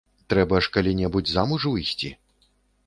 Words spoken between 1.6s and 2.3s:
выйсці.